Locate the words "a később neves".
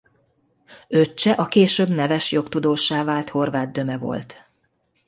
1.31-2.31